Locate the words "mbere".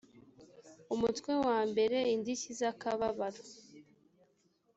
1.69-1.97